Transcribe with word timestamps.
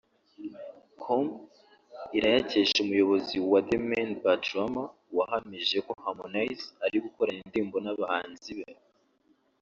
com 1.01 1.25
irayakesha 2.17 2.77
umuyobozi 2.85 3.35
wa 3.51 3.59
The 3.67 3.77
Mane 3.87 4.15
Bad 4.23 4.43
Rama 4.55 4.83
wahamije 5.17 5.77
ko 5.85 5.91
Harmonize 6.03 6.65
ari 6.85 6.97
gukorana 7.05 7.39
indirimbo 7.43 7.77
n’abahanzi 7.81 8.51
be 8.57 8.65